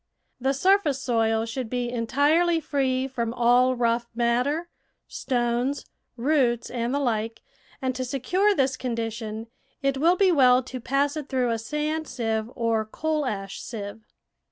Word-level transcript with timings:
The 0.39 0.53
surface 0.53 0.99
soil 0.99 1.45
should 1.45 1.69
be 1.69 1.91
entirely 1.91 2.59
free 2.59 3.07
from 3.07 3.35
all 3.35 3.75
rough 3.75 4.07
matter, 4.15 4.67
stones, 5.07 5.85
roots, 6.17 6.71
and 6.71 6.91
the 6.91 6.97
like, 6.99 7.43
and 7.83 7.93
to 7.93 8.03
secure 8.03 8.55
this 8.55 8.77
condition, 8.77 9.45
it 9.83 9.99
will 9.99 10.15
be 10.15 10.31
well 10.31 10.63
to 10.63 10.79
pass 10.79 11.15
it 11.15 11.29
through 11.29 11.51
a 11.51 11.59
sand 11.59 12.07
sieve 12.07 12.49
or 12.55 12.83
coal 12.83 13.27
ash 13.27 13.61
sieve. 13.61 14.07